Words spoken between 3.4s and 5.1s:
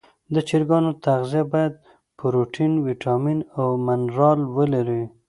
او منرال ولري.